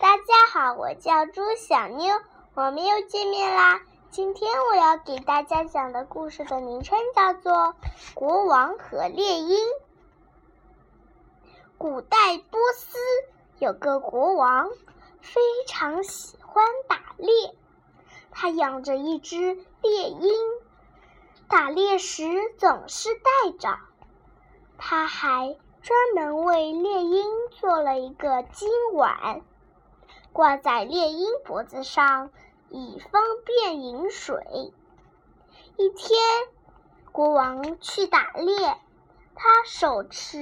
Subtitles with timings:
[0.00, 2.20] 大家好，我叫朱小妞，
[2.54, 3.80] 我们又见面啦。
[4.10, 7.52] 今天我要给大家讲的故事的名称叫做
[8.14, 9.56] 《国王和猎鹰》。
[11.78, 12.96] 古代波斯
[13.58, 14.70] 有个国王，
[15.20, 17.56] 非常喜欢打猎，
[18.30, 20.32] 他养着一只猎鹰，
[21.48, 23.80] 打猎时总是带着。
[24.78, 29.42] 他还专门为猎鹰做了一个金碗。
[30.32, 32.30] 挂在猎鹰脖子上，
[32.68, 34.72] 以方便饮水。
[35.76, 36.18] 一天，
[37.12, 38.76] 国王去打猎，
[39.34, 40.38] 他手持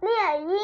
[0.00, 0.58] 猎鹰，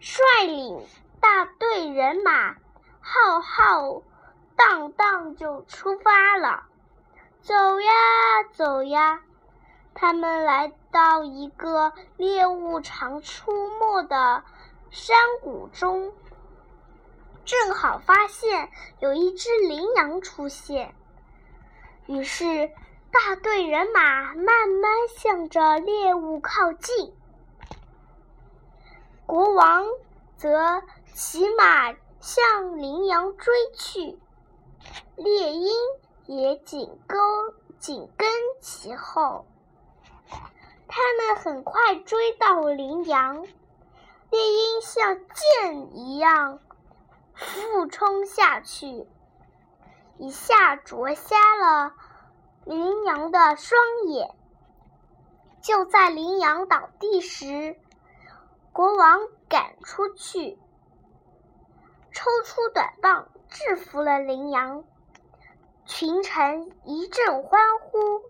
[0.00, 0.84] 率领
[1.20, 2.56] 大队人马，
[3.00, 4.02] 浩浩
[4.56, 6.64] 荡荡就出发了。
[7.40, 7.92] 走呀
[8.52, 9.22] 走呀，
[9.94, 14.42] 他们来到一个猎物常出没的
[14.90, 16.12] 山谷中。
[17.46, 20.92] 正好发现有一只羚羊出现，
[22.06, 22.72] 于是
[23.12, 27.14] 大队人马慢慢向着猎物靠近。
[29.26, 29.86] 国王
[30.36, 30.82] 则
[31.14, 34.18] 骑马向羚羊追去，
[35.14, 35.72] 猎鹰
[36.26, 37.20] 也紧跟
[37.78, 38.28] 紧跟
[38.60, 39.46] 其后。
[40.88, 43.46] 他们很快追到羚羊，
[44.30, 46.58] 猎鹰像箭一样。
[47.36, 49.06] 俯冲下去，
[50.16, 51.92] 一下啄瞎了
[52.64, 54.34] 羚羊的双眼。
[55.60, 57.76] 就在羚羊倒地时，
[58.72, 60.58] 国王赶出去，
[62.12, 64.84] 抽出短棒制服了羚羊。
[65.84, 68.22] 群臣一阵欢呼，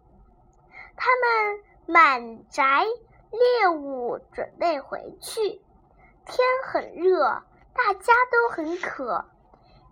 [0.97, 2.85] 他们满载
[3.31, 5.63] 猎物准备回去。
[6.27, 7.43] 天很热。
[7.77, 9.27] 大家都很渴，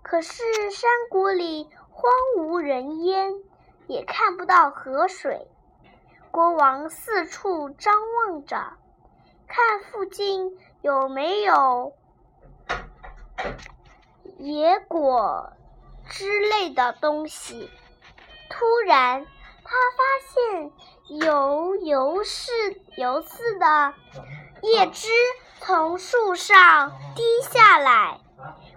[0.02, 3.34] 可是山谷里荒无人烟，
[3.86, 5.46] 也看不到河水。
[6.30, 8.72] 国王四处张望着，
[9.46, 11.92] 看附近有没有
[14.38, 15.52] 野果
[16.08, 17.70] 之类的东西。
[18.50, 19.24] 突然，
[19.62, 20.72] 他发现
[21.20, 22.50] 有油似
[22.96, 23.94] 油似的
[24.62, 25.08] 叶枝。
[25.60, 28.20] 从树上滴下来，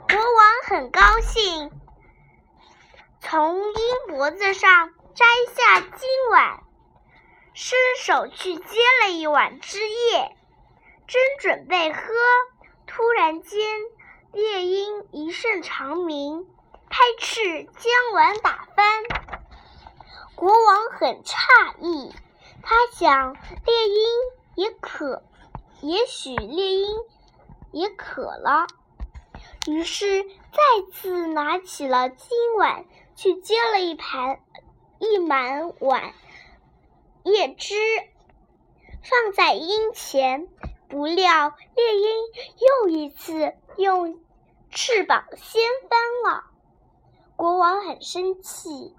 [0.07, 1.69] 国王很高兴，
[3.19, 3.73] 从鹰
[4.07, 6.63] 脖子上摘下金碗，
[7.53, 10.33] 伸手去接了一碗汁液，
[11.07, 12.01] 正准备喝，
[12.85, 13.59] 突然间，
[14.31, 16.47] 猎鹰一声长鸣，
[16.89, 19.03] 拍翅将碗打翻。
[20.35, 22.15] 国王很诧异，
[22.63, 23.33] 他想
[23.65, 24.07] 猎鹰
[24.55, 25.21] 也渴。
[25.81, 26.87] 也许猎鹰
[27.71, 28.67] 也渴了，
[29.67, 34.39] 于是再次拿起了金碗，去接了一盘
[34.99, 36.13] 一满碗
[37.23, 37.75] 叶汁，
[39.03, 40.47] 放在鹰前。
[40.89, 42.07] 不料猎鹰
[42.81, 44.21] 又一次用
[44.69, 46.45] 翅膀掀翻了。
[47.35, 48.95] 国王很生气，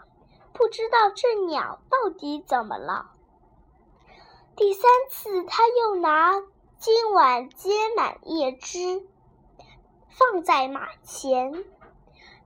[0.52, 3.12] 不知道这鸟到底怎么了。
[4.54, 6.42] 第三次，他又拿。
[6.80, 9.04] 今晚接满叶枝，
[10.10, 11.64] 放在马前。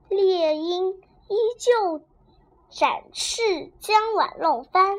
[0.09, 0.93] 猎鹰
[1.27, 2.01] 依旧
[2.71, 4.97] 展翅将碗弄翻。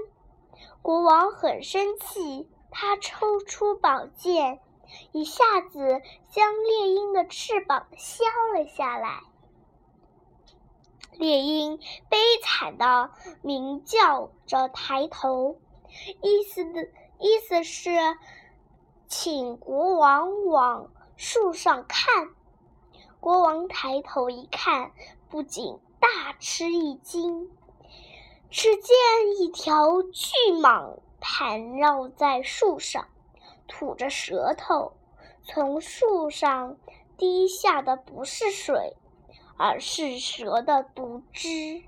[0.82, 4.60] 国王很生气，他抽出宝剑，
[5.10, 8.22] 一下子将猎鹰的翅膀削
[8.56, 9.24] 了下来。
[11.10, 11.78] 猎鹰
[12.08, 13.10] 悲惨的
[13.42, 15.58] 鸣叫着，抬头，
[16.22, 16.84] 意思的
[17.18, 17.90] 意思是。
[19.06, 22.30] 请国王往树上看。
[23.20, 24.92] 国王抬头一看，
[25.30, 27.50] 不禁大吃一惊。
[28.50, 28.94] 只见
[29.38, 33.08] 一条巨蟒盘绕在树上，
[33.66, 34.92] 吐着舌头。
[35.42, 36.76] 从树上
[37.16, 38.96] 滴下的不是水，
[39.56, 41.82] 而是蛇的毒汁。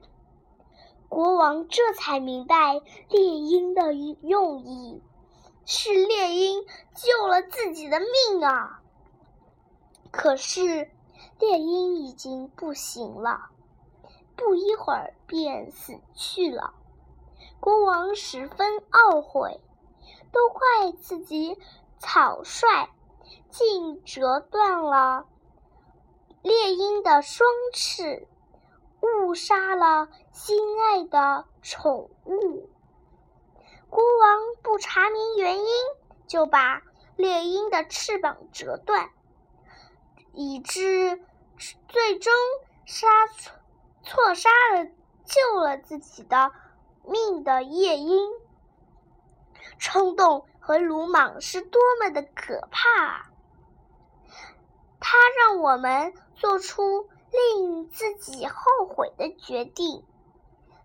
[1.08, 5.00] 国王这才明白猎鹰的用意。
[5.68, 6.64] 是猎鹰
[6.94, 8.80] 救了自己的命啊！
[10.12, 10.88] 可是
[11.40, 13.50] 猎鹰已经不行了，
[14.36, 16.72] 不一会儿便死去了。
[17.58, 19.60] 国王十分懊悔，
[20.30, 21.58] 都怪自己
[21.98, 22.88] 草率，
[23.50, 25.26] 竟折断了
[26.42, 28.28] 猎鹰的双翅，
[29.00, 32.70] 误杀了心爱的宠物。
[33.88, 35.66] 国王不查明原因，
[36.26, 36.82] 就把
[37.16, 39.10] 猎鹰的翅膀折断，
[40.32, 41.22] 以致
[41.88, 42.32] 最终
[42.84, 43.06] 杀
[44.02, 44.86] 错杀了
[45.24, 46.52] 救了自己的
[47.04, 48.30] 命的夜莺。
[49.78, 53.30] 冲动和鲁莽是多么的可怕啊！
[55.00, 60.04] 它让我们做出令自己后悔的决定。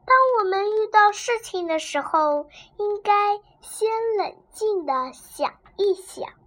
[0.06, 3.13] 当我们遇到事情的时候，应该
[3.62, 6.41] 先冷静的想一想。